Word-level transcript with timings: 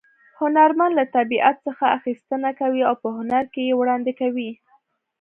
هنرمن 0.39 0.89
له 0.99 1.03
طبیعت 1.15 1.55
څخه 1.67 1.85
اخیستنه 1.97 2.49
کوي 2.59 2.81
او 2.89 2.95
په 3.03 3.07
هنر 3.17 3.43
کې 3.53 3.61
یې 3.67 3.77
وړاندې 3.79 4.11
کوي 4.21 4.51